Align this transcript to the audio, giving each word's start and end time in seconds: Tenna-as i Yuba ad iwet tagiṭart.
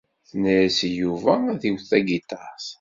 Tenna-as 0.29 0.77
i 0.87 0.89
Yuba 0.99 1.33
ad 1.51 1.61
iwet 1.69 1.85
tagiṭart. 1.89 2.67